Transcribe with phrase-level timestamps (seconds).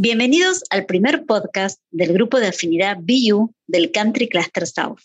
[0.00, 5.02] Bienvenidos al primer podcast del grupo de afinidad BU del Country Cluster South.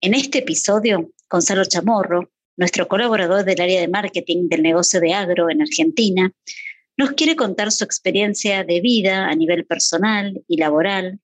[0.00, 5.50] En este episodio, Gonzalo Chamorro, nuestro colaborador del área de marketing del negocio de agro
[5.50, 6.32] en Argentina,
[6.96, 11.20] nos quiere contar su experiencia de vida a nivel personal y laboral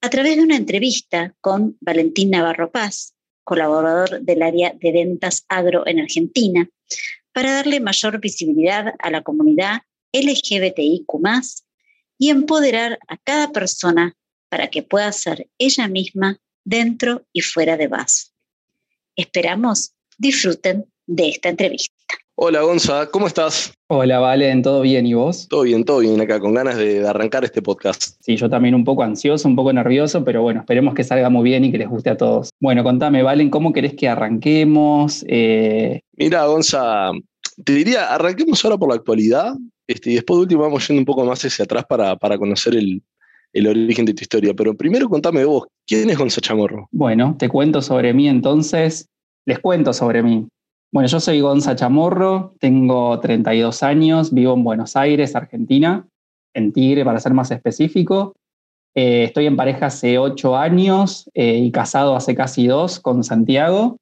[0.00, 3.12] a través de una entrevista con Valentín Navarro Paz,
[3.44, 6.66] colaborador del área de ventas agro en Argentina,
[7.34, 9.82] para darle mayor visibilidad a la comunidad
[10.14, 11.20] LGBTIQ
[12.18, 14.14] y empoderar a cada persona
[14.48, 18.32] para que pueda ser ella misma dentro y fuera de VAS.
[19.16, 21.94] Esperamos disfruten de esta entrevista.
[22.36, 23.72] Hola Gonza, ¿cómo estás?
[23.86, 25.46] Hola Valen, ¿todo bien y vos?
[25.48, 28.16] Todo bien, todo bien acá, con ganas de, arrancar este podcast.
[28.20, 31.44] Sí, yo también un poco ansioso, un poco nervioso, pero bueno, esperemos que salga muy
[31.44, 32.50] bien y que les guste a todos.
[32.60, 35.24] Bueno, contame, Valen, ¿cómo querés que arranquemos?
[35.28, 36.00] Eh...
[36.14, 37.12] Mira, Gonza,
[37.64, 39.54] te diría, arranquemos ahora por la actualidad
[39.86, 43.02] este, y después de último vamos yendo un poco más hacia atrás para, conocer el,
[43.66, 44.54] origen de tu historia.
[44.54, 46.88] Pero primero contame vos, ¿quién es Gonza Chamorro?
[46.90, 49.08] Bueno, te cuento sobre mí entonces.
[49.46, 50.48] Les cuento sobre mí.
[50.92, 56.06] Bueno, yo soy Gonza Chamorro, tengo 32 años, vivo en Buenos Aires, Argentina,
[56.54, 58.34] en Tigre para ser más específico.
[58.94, 63.98] Eh, estoy en pareja hace 8 años eh, y casado hace casi 2 con Santiago.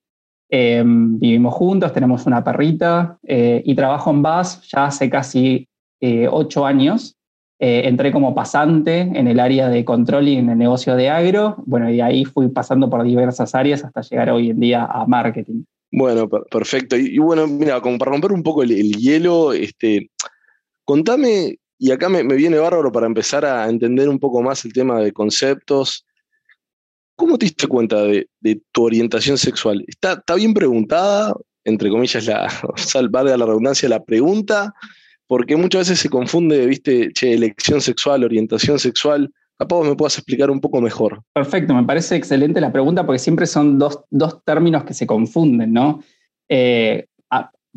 [0.51, 5.67] Em, vivimos juntos, tenemos una perrita eh, y trabajo en BAS ya hace casi
[6.03, 7.17] eh, ocho años.
[7.61, 11.55] Eh, entré como pasante en el área de control y en el negocio de agro.
[11.65, 15.63] Bueno, y ahí fui pasando por diversas áreas hasta llegar hoy en día a marketing.
[15.93, 16.97] Bueno, perfecto.
[16.97, 20.11] Y, bueno, mira, como para romper un poco el, hielo, este,
[20.85, 25.01] contame, y acá me, viene bárbaro para empezar a entender un poco más el tema
[25.01, 26.05] de conceptos.
[27.15, 28.27] ¿Cómo te diste cuenta de,
[28.73, 29.85] tu orientación sexual?
[29.87, 32.49] ¿Está, ¿Está, bien preguntada, entre comillas, la,
[33.37, 34.75] la redundancia, la pregunta?
[35.27, 39.33] Porque muchas veces se confunde, viste, che, elección sexual, orientación sexual.
[39.59, 41.23] Capaz me puedas explicar un poco mejor.
[41.33, 44.05] Perfecto, me parece excelente la pregunta porque siempre son dos,
[44.45, 46.03] términos que se confunden, ¿no?
[46.49, 47.07] Eh,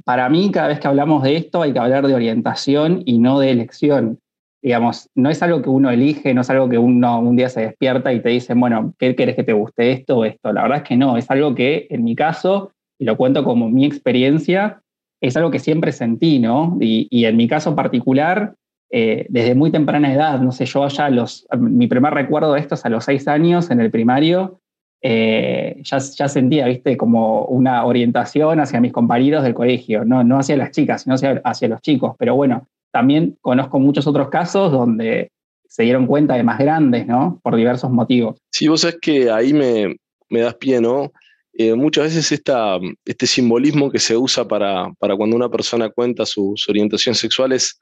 [0.03, 3.39] para mí, cada vez que hablamos de esto, hay que hablar de orientación y no
[3.39, 4.19] de elección.
[4.61, 7.61] Digamos, no es algo que uno elige, no es algo que uno un día se
[7.61, 10.51] despierta y te dice, bueno, ¿qué quieres que te guste esto o esto?
[10.51, 13.69] La verdad es que no, es algo que en mi caso, y lo cuento como
[13.69, 14.81] mi experiencia,
[15.27, 16.77] es algo que siempre sentí, ¿no?
[16.79, 18.55] Y, en mi caso particular,
[18.89, 22.75] eh, desde muy temprana edad, no sé, yo ya los, mi primer recuerdo de esto
[22.75, 24.59] es a los seis años en el primario,
[25.01, 30.71] eh, ya, sentía, viste, como una orientación hacia mis compañeros del colegio, no, hacia las
[30.71, 35.31] chicas, sino hacia, hacia los chicos, pero bueno, también conozco muchos otros casos donde
[35.67, 37.39] se dieron cuenta de más grandes, ¿no?
[37.43, 38.37] Por diversos motivos.
[38.51, 39.97] Sí, vos sabés que ahí me,
[40.29, 41.11] me das pie, ¿no?
[41.57, 46.25] Eh, muchas veces esta, este simbolismo que se usa para, para cuando una persona cuenta
[46.25, 47.79] su, orientación sexual es,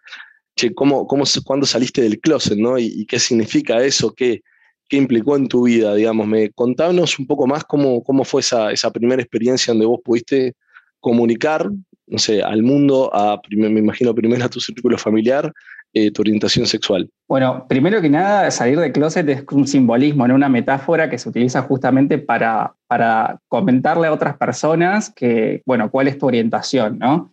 [0.56, 2.58] che, ¿cómo, cómo, ¿cuándo saliste del closet?
[2.58, 2.78] ¿no?
[2.78, 4.14] ¿Y, qué significa eso?
[4.14, 4.42] ¿Qué,
[4.88, 5.96] ¿Qué, implicó en tu vida?
[5.96, 10.02] Digamos, me, contanos un poco más cómo, cómo fue esa, esa primera experiencia donde vos
[10.04, 10.54] pudiste
[11.00, 11.68] comunicar,
[12.06, 15.52] no sé, al mundo, a, me imagino primero a tu círculo familiar,
[15.94, 17.10] eh, tu orientación sexual?
[17.28, 21.62] Bueno, primero que nada, salir de closet es un simbolismo, una metáfora que se utiliza
[21.62, 27.32] justamente para, para comentarle a otras personas que, bueno, cuál es tu orientación, ¿no?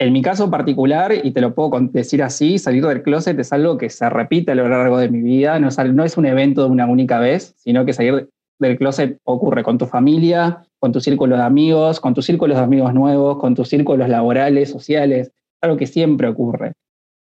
[0.00, 3.76] En mi caso particular, y te lo puedo decir así, salir del closet es algo
[3.76, 6.62] que se repite a lo largo de mi vida, no es, no es un evento
[6.62, 8.28] de una única vez, sino que salir
[8.60, 12.62] del closet ocurre con tu familia, con tu círculo de amigos, con tus círculos de
[12.62, 16.74] amigos nuevos, con tus círculos laborales, sociales, algo que siempre ocurre.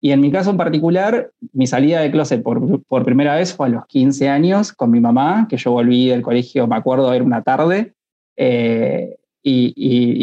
[0.05, 3.65] Y en mi caso en particular, mi salida de closet por, por, primera vez fue
[3.65, 7.23] a los 15 años con mi mamá, que yo volví del colegio, me acuerdo, era
[7.23, 7.95] una tarde,
[8.37, 9.73] eh, y,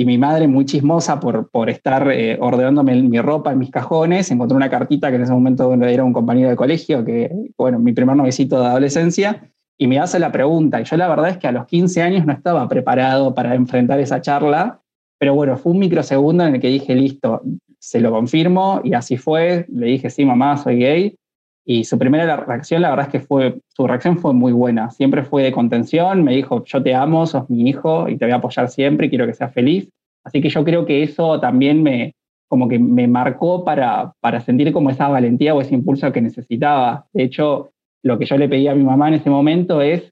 [0.01, 4.31] y, mi madre muy chismosa por, por estar eh, ordenándome mi ropa en mis cajones,
[4.31, 7.93] encontró una cartita que en ese momento era un compañero de colegio, que, bueno, mi
[7.93, 11.49] primer novicito de adolescencia, y me hace la pregunta, y yo la verdad es que
[11.49, 14.81] a los 15 años no estaba preparado para enfrentar esa charla,
[15.19, 17.43] pero bueno, fue un microsegundo en el que dije, listo,
[17.83, 19.67] se lo confirmo y así fue.
[19.69, 21.17] Le dije, sí, mamá, soy gay.
[21.65, 24.91] Y su primera reacción, la verdad es que fue, su reacción fue muy buena.
[24.91, 26.23] Siempre fue de contención.
[26.23, 29.11] Me dijo, yo te amo, sos mi hijo y te voy a apoyar siempre y
[29.11, 29.89] quiero que seas feliz.
[30.25, 32.15] Así que yo creo que eso también me,
[32.47, 37.07] como que me marcó para, para sentir como esa valentía o ese impulso que necesitaba.
[37.13, 37.73] De hecho,
[38.05, 40.09] lo que yo le pedí a mi mamá en ese momento es,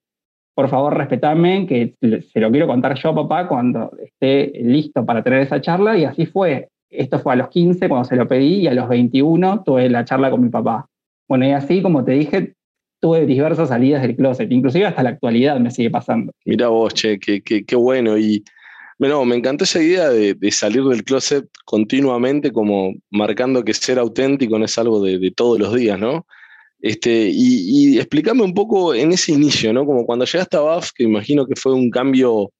[0.56, 5.42] por favor, respetame, que se lo quiero contar yo papá cuando esté listo para tener
[5.42, 5.96] esa charla.
[5.96, 6.68] Y así fue.
[6.90, 10.04] Esto fue a los 15 cuando se lo pedí y a los 21 tuve la
[10.04, 10.88] charla con mi papá.
[11.28, 12.54] Bueno, y así, como te dije,
[13.00, 16.32] tuve diversas salidas del closet, inclusive hasta la actualidad me sigue pasando.
[16.44, 18.18] Mira vos, che, qué, qué, bueno.
[18.18, 18.44] Y
[18.98, 24.58] bueno, me encantó esa idea de, salir del closet continuamente, como marcando que ser auténtico
[24.58, 26.26] no es algo de, todos los días, ¿no?
[26.80, 29.86] Este, y, explícame un poco en ese inicio, ¿no?
[29.86, 32.50] Como cuando llegaste a BAF, que imagino que fue un cambio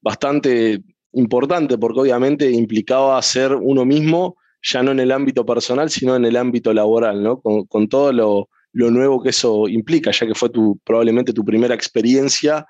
[0.00, 0.80] bastante
[1.16, 6.24] importante, porque obviamente implicaba ser uno mismo, ya no en el ámbito personal, sino en
[6.24, 7.40] el ámbito laboral, ¿no?
[7.40, 12.66] Con, todo lo, nuevo que eso implica, ya que fue tu, probablemente tu primera experiencia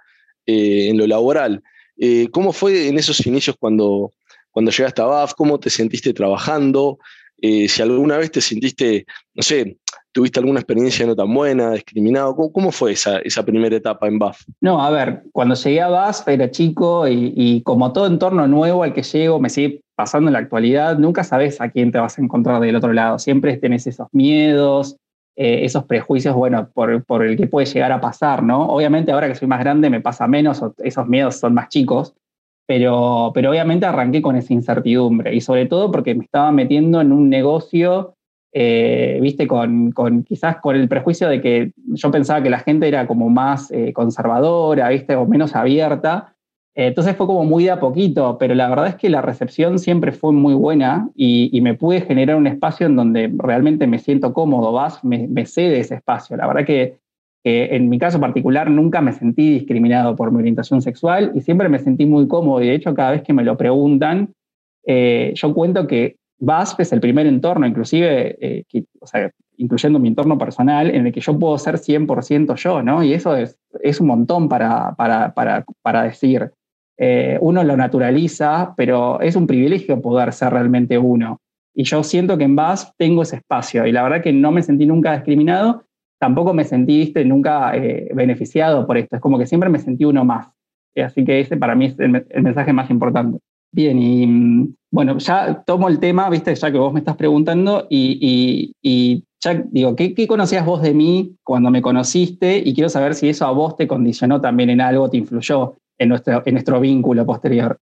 [0.46, 1.62] eh, en lo laboral.
[1.98, 4.12] Eh, ¿Cómo fue en esos inicios cuando,
[4.52, 5.34] cuando llegaste a BAF?
[5.34, 6.98] ¿Cómo te sentiste trabajando?
[7.40, 9.78] Eh, si alguna vez te sentiste, no sé,
[10.12, 14.40] tuviste alguna experiencia no tan buena, discriminado, ¿cómo, fue esa, esa, primera etapa en BAF?
[14.62, 18.94] No, a ver, cuando llegué a BAF era chico y, como todo entorno nuevo al
[18.94, 22.22] que llego me sigue pasando en la actualidad, nunca sabes a quién te vas a
[22.22, 24.96] encontrar del otro lado, siempre tenés esos miedos,
[25.36, 28.68] eh, esos prejuicios, bueno, por, por, el que puede llegar a pasar, ¿no?
[28.68, 32.14] Obviamente ahora que soy más grande me pasa menos, esos miedos son más chicos,
[32.66, 37.12] pero, pero obviamente arranqué con esa incertidumbre y sobre todo porque me estaba metiendo en
[37.12, 38.14] un negocio,
[38.52, 42.88] eh, viste, con, con, quizás con el prejuicio de que yo pensaba que la gente
[42.88, 46.34] era como más eh, conservadora, viste, o menos abierta.
[46.74, 50.12] Entonces fue como muy de a poquito, pero la verdad es que la recepción siempre
[50.12, 54.72] fue muy buena y, me pude generar un espacio en donde realmente me siento cómodo,
[54.72, 56.36] vas, me, me cede ese espacio.
[56.36, 56.98] La verdad que
[57.48, 61.78] en mi caso particular nunca me sentí discriminado por mi orientación sexual y siempre me
[61.78, 62.60] sentí muy cómodo.
[62.60, 64.34] Y de hecho, cada vez que me lo preguntan,
[64.84, 68.64] eh, yo cuento que VASP es el primer entorno, inclusive, eh,
[69.00, 73.02] o sea, incluyendo mi entorno personal, en el que yo puedo ser 100% yo, ¿no?
[73.02, 76.50] Y eso es, es un montón para, para, para, para decir.
[76.98, 81.40] Eh, uno lo naturaliza, pero es un privilegio poder ser realmente uno.
[81.74, 84.62] Y yo siento que en VASP tengo ese espacio y la verdad que no me
[84.62, 85.84] sentí nunca discriminado
[86.18, 89.16] tampoco me sentí nunca eh, beneficiado por esto.
[89.16, 90.48] Es como que siempre me sentí uno más.
[90.94, 93.38] Eh, así que ese para mí es el, mensaje más importante.
[93.72, 97.86] Bien, y mm, bueno, ya tomo el tema, viste, ya que vos me estás preguntando,
[97.90, 98.72] y,
[99.44, 102.62] ya digo, ¿qué, conocías vos de mí cuando me conociste?
[102.64, 106.08] Y quiero saber si eso a vos te condicionó también en algo, te influyó en
[106.08, 107.78] nuestro, en nuestro vínculo posterior.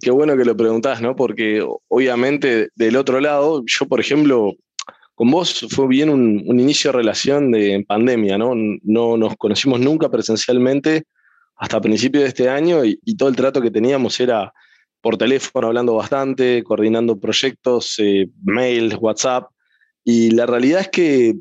[0.00, 1.16] qué bueno que lo preguntás, ¿no?
[1.16, 4.52] Porque obviamente del otro lado, yo, por ejemplo,
[5.18, 8.52] con vos fue bien un, inicio de relación de pandemia, ¿no?
[8.84, 11.06] No nos conocimos nunca presencialmente
[11.56, 14.52] hasta principios de este año y, todo el trato que teníamos era
[15.00, 19.50] por teléfono, hablando bastante, coordinando proyectos, eh, mails, WhatsApp.
[20.04, 21.34] Y la realidad es que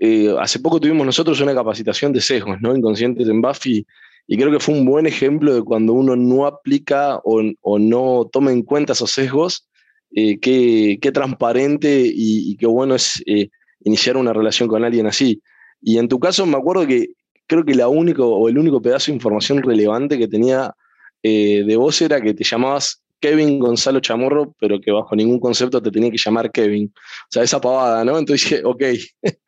[0.00, 2.74] eh, hace poco tuvimos nosotros una capacitación de sesgos, ¿no?
[2.74, 3.86] Inconscientes en Buffy.
[4.26, 8.28] Y creo que fue un buen ejemplo de cuando uno no aplica o, o no
[8.32, 9.68] toma en cuenta esos sesgos,
[10.14, 13.48] eh, qué, transparente y, qué bueno es eh,
[13.84, 15.42] iniciar una relación con alguien así.
[15.80, 17.14] Y en tu caso me acuerdo que
[17.46, 20.74] creo que la único o el único pedazo de información relevante que tenía
[21.22, 25.80] eh, de vos era que te llamabas Kevin Gonzalo Chamorro, pero que bajo ningún concepto
[25.80, 26.92] te tenía que llamar Kevin.
[26.96, 28.18] O sea, esa pavada, ¿no?
[28.18, 28.82] Entonces dije, ok.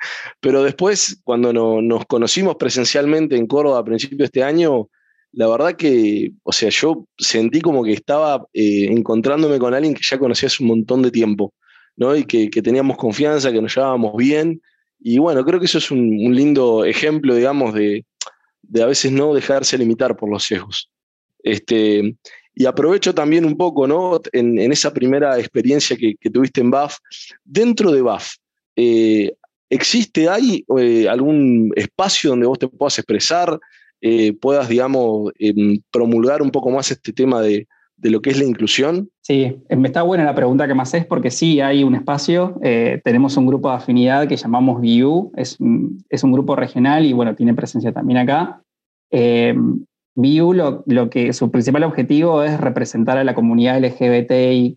[0.40, 4.88] pero después, cuando nos conocimos presencialmente en Córdoba a principios de este año,
[5.36, 10.02] la verdad que, o sea, yo sentí como que estaba eh, encontrándome con alguien que
[10.02, 11.52] ya conocía hace un montón de tiempo,
[11.96, 12.14] ¿no?
[12.16, 14.62] Y que, teníamos confianza, que nos llevábamos bien.
[15.00, 18.04] Y bueno, creo que eso es un, lindo ejemplo, digamos, de,
[18.81, 20.88] a veces no dejarse limitar por los sesgos.
[21.42, 22.16] Este,
[22.54, 24.20] y aprovecho también un poco, ¿no?
[24.32, 26.99] En, esa primera experiencia que, tuviste en BAF,
[27.44, 28.35] dentro de BAF,
[28.76, 29.32] eh,
[29.68, 33.59] ¿existe, hay eh, algún espacio donde vos te puedas expresar?
[34.06, 37.66] Eh, puedas, digamos, em, promulgar un poco más este tema de,
[38.02, 39.08] lo que es la inclusión?
[39.23, 42.61] Sí, me está buena la pregunta que me haces porque sí hay un espacio.
[42.62, 45.56] Eh, tenemos un grupo de afinidad que llamamos VIU, es,
[46.11, 48.61] es, un grupo regional y bueno, tiene presencia también acá.
[49.11, 49.54] Eh,
[50.16, 54.76] lo, lo, que su principal objetivo es representar a la comunidad LGBTIQ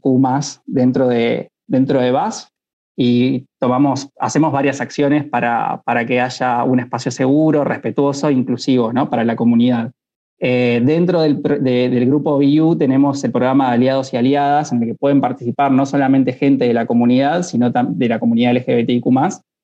[0.68, 2.54] dentro de, dentro de BAS
[3.00, 9.08] y tomamos, hacemos varias acciones para, para que haya un espacio seguro, respetuoso, inclusivo ¿no?
[9.08, 9.92] para la comunidad.
[10.40, 14.90] Eh, dentro del, del, grupo BU tenemos el programa de aliados y aliadas, en el
[14.90, 19.06] que pueden participar no solamente gente de la comunidad, sino de la comunidad LGBTIQ,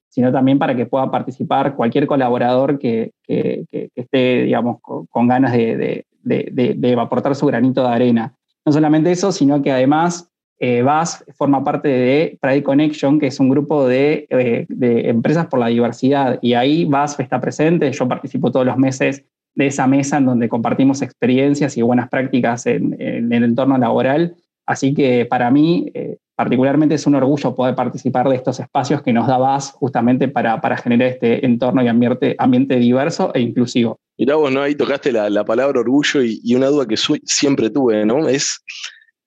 [0.09, 5.53] sino también para que pueda participar cualquier colaborador que, que, que esté digamos, con, ganas
[5.53, 8.35] de, de, de aportar su granito de arena.
[8.63, 10.32] No solamente eso, sino que además
[10.65, 15.47] eh, VAS forma parte de Pride Connection, que es un grupo de, eh, de, empresas
[15.47, 19.87] por la diversidad, y ahí VAS está presente, yo participo todos los meses de esa
[19.87, 25.51] mesa en donde compartimos experiencias y buenas prácticas en, el entorno laboral, así que para
[25.51, 29.73] mí eh, particularmente es un orgullo poder participar de estos espacios que nos da VAS
[29.73, 33.97] justamente para, para generar este entorno y ambiente, ambiente diverso e inclusivo.
[34.17, 34.61] Mirá vos, ¿no?
[34.61, 38.29] Ahí tocaste la, la palabra orgullo y, una duda que siempre tuve, ¿no?
[38.29, 38.63] Es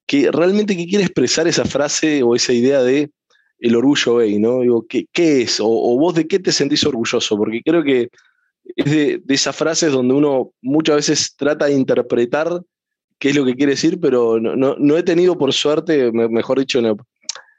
[0.07, 3.11] que realmente que quiere expresar esa frase o esa idea de
[3.59, 4.61] el orgullo gay, ¿no?
[4.61, 5.59] Digo, ¿qué, qué es?
[5.59, 7.37] O, vos de qué te sentís orgulloso?
[7.37, 8.09] Porque creo que
[8.75, 12.61] es de, esas frases donde uno muchas veces trata de interpretar
[13.19, 16.79] qué es lo que quiere decir, pero no, he tenido por suerte, mejor dicho,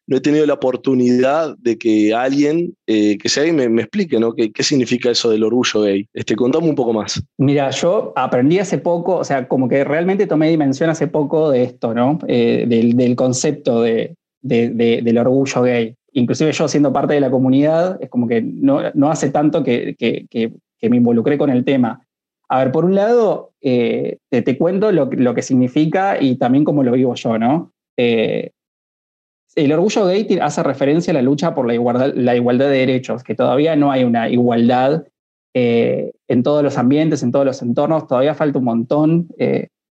[0.09, 4.33] no, he tenido la oportunidad de que alguien eh, que sea gay me, explique, ¿no?
[4.33, 6.07] ¿Qué, ¿Qué, significa eso del orgullo gay?
[6.15, 7.23] Este, contame un poco más.
[7.37, 11.63] Mira, yo aprendí hace poco, o sea, como que realmente tomé dimensión hace poco de
[11.63, 12.19] esto, ¿no?
[12.27, 15.95] Eh, del, concepto de, del orgullo gay.
[16.13, 19.95] Inclusive yo siendo parte de la comunidad, es como que no, no hace tanto que,
[19.99, 20.53] que,
[20.89, 22.03] me involucré con el tema.
[22.49, 26.83] A ver, por un lado, eh, te, cuento lo, lo, que significa y también cómo
[26.83, 27.73] lo vivo yo, ¿no?
[29.65, 33.77] El orgullo gay hace referencia a la lucha por la igualdad, de derechos, que todavía
[33.77, 35.05] no hay una igualdad
[35.55, 39.29] eh, en todos los ambientes, en todos los entornos, todavía falta un montón.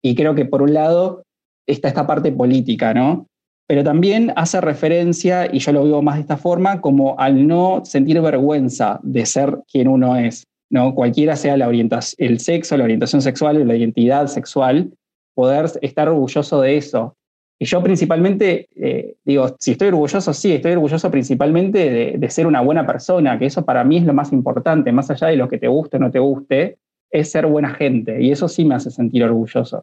[0.03, 1.23] y creo que por un lado
[1.67, 3.27] está esta parte política, ¿no?
[3.69, 7.83] pero también hace referencia, y yo lo vivo más de esta forma, como al no
[7.85, 10.95] sentir vergüenza de ser quien uno es, ¿no?
[10.95, 14.91] Cualquiera sea la el sexo, la orientación sexual la identidad sexual,
[15.35, 17.15] poder estar orgulloso de eso.
[17.59, 22.61] Y yo principalmente, eh, digo, si estoy orgulloso, sí, estoy orgulloso principalmente de, ser una
[22.61, 25.59] buena persona, que eso para mí es lo más importante, más allá de lo que
[25.59, 26.79] te guste o no te guste,
[27.11, 29.83] es ser buena gente y eso sí me hace sentir orgulloso.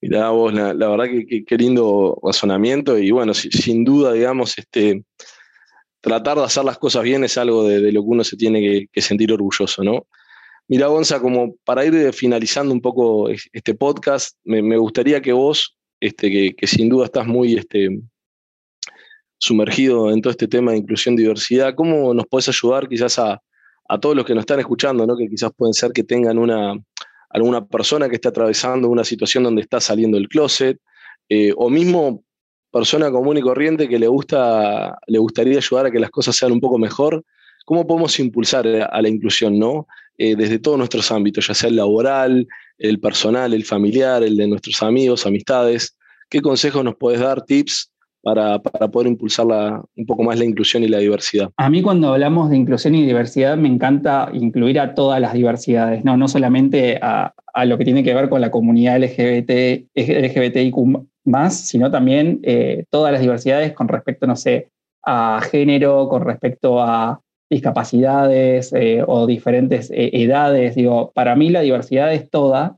[0.00, 5.02] Mirá vos, la, verdad que, qué lindo razonamiento y bueno, sin duda, digamos, este,
[6.06, 9.00] tratar de hacer las cosas bien es algo de, lo que uno se tiene que,
[9.00, 10.06] sentir orgulloso, ¿no?
[10.68, 16.54] Mira, Gonza, como para ir finalizando un poco este podcast, me, gustaría que vos, este,
[16.54, 17.88] que, sin duda estás muy este,
[19.38, 23.40] sumergido en todo este tema de inclusión y diversidad, ¿cómo nos puedes ayudar quizás a,
[23.88, 25.16] a todos los que nos están escuchando, ¿no?
[25.16, 26.74] que quizás pueden ser que tengan una,
[27.30, 30.78] alguna persona que esté atravesando una situación donde está saliendo del closet,
[31.28, 32.24] eh, o mismo
[32.70, 36.52] persona común y corriente que le, gusta, le gustaría ayudar a que las cosas sean
[36.52, 37.24] un poco mejor,
[37.64, 39.86] ¿cómo podemos impulsar a la inclusión, ¿no?
[40.18, 42.46] Eh, desde todos nuestros ámbitos, ya sea el laboral,
[42.78, 45.96] el personal, el familiar, el de nuestros amigos, amistades?
[46.28, 47.90] ¿Qué consejos nos puedes dar, tips
[48.26, 51.48] para, poder impulsar un poco más la inclusión y la diversidad.
[51.56, 56.04] A mí cuando hablamos de inclusión y diversidad me encanta incluir a todas las diversidades,
[56.04, 57.32] no, no solamente a,
[57.64, 60.74] lo que tiene que ver con la comunidad LGBT, LGBTIQ
[61.50, 64.70] sino también eh, todas las diversidades con respecto, no sé,
[65.04, 70.74] a género, con respecto a discapacidades eh, o diferentes eh, edades.
[70.74, 72.76] Digo, para mí la diversidad es toda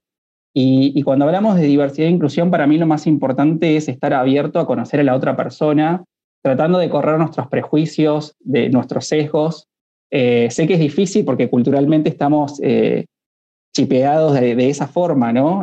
[0.54, 4.58] y, cuando hablamos de diversidad e inclusión, para mí lo más importante es estar abierto
[4.58, 6.04] a conocer a la otra persona,
[6.42, 9.68] tratando de correr nuestros prejuicios, de nuestros sesgos.
[10.10, 12.60] Eh, sé que es difícil porque culturalmente estamos
[13.72, 15.62] chipeados de, esa forma, ¿no?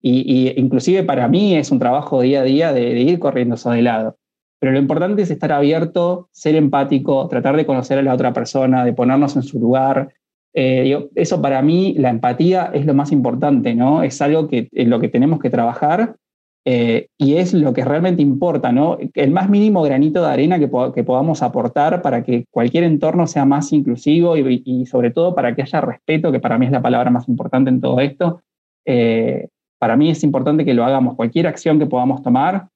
[0.00, 3.72] Y, inclusive para mí es un trabajo día a día de, de ir corriendo eso
[3.72, 4.16] de lado.
[4.64, 8.82] Pero lo importante es estar abierto, ser empático, tratar de conocer a la otra persona,
[8.82, 10.14] de ponernos en su lugar,
[10.54, 14.02] eh, eso para mí, la empatía es lo más importante, ¿no?
[14.02, 16.16] Es algo que, en lo que tenemos que trabajar
[16.64, 18.96] eh, y es lo que realmente importa, ¿no?
[19.12, 23.70] El más mínimo granito de arena que, podamos aportar para que cualquier entorno sea más
[23.70, 27.28] inclusivo y, sobre todo para que haya respeto, que para mí es la palabra más
[27.28, 28.40] importante en todo esto.
[28.86, 32.68] Eh, para mí es importante que lo hagamos, cualquier acción que podamos tomar,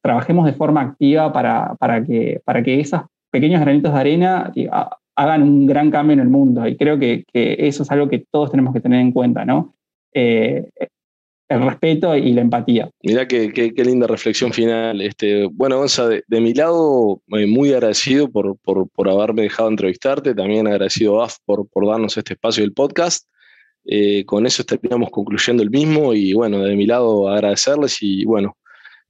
[0.00, 4.52] trabajemos de forma activa para, para, que, para que esos pequeños granitos de arena
[5.16, 6.66] hagan un gran cambio en el mundo.
[6.66, 9.74] Y creo que, eso es algo que todos tenemos que tener en cuenta, ¿no?
[10.14, 10.68] Eh,
[11.48, 12.90] el respeto y la empatía.
[13.02, 15.00] Mira qué, qué, linda reflexión final.
[15.02, 20.66] Este, bueno, Gonza, de, mi lado, eh, muy agradecido por, por, haberme dejado entrevistarte, también
[20.66, 23.28] agradecido a por, por darnos este espacio del podcast.
[23.84, 28.56] Eh, con eso estaríamos concluyendo el mismo y bueno, de mi lado agradecerles y bueno,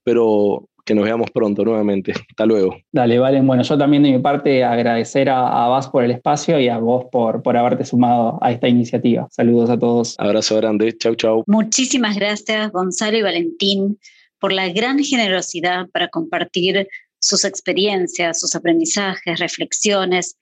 [0.04, 2.12] pero que nos veamos pronto nuevamente.
[2.30, 2.76] Hasta luego.
[2.90, 3.46] Dale, Valen.
[3.46, 7.06] Bueno, yo también de mi parte agradecer a, a por el espacio y a vos
[7.10, 9.28] por, por haberte sumado a esta iniciativa.
[9.30, 10.16] Saludos a todos.
[10.18, 10.96] Abrazo grande.
[10.98, 11.44] Chau, chau.
[11.46, 13.98] Muchísimas gracias, Gonzalo y Valentín,
[14.38, 16.88] por la gran generosidad para compartir
[17.20, 20.36] sus experiencias, sus aprendizajes, reflexiones,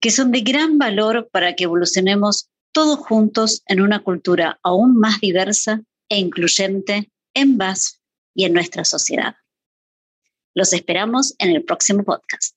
[0.00, 5.20] que son de gran valor para que evolucionemos todos juntos en una cultura aún más
[5.20, 8.03] diversa e incluyente en VASF
[8.34, 9.36] y en nuestra sociedad.
[10.54, 12.54] Los esperamos en el próximo podcast.